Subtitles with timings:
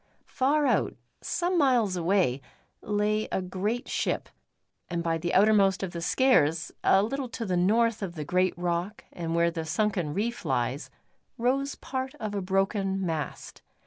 [0.25, 2.41] Far out, some miles away,
[2.81, 4.29] lay a great ship;
[4.89, 8.57] and by the outermost of the Skares a little to the north of the great
[8.57, 10.89] rock and where the sunken reef lies,
[11.37, 13.61] rose part of a broken mast.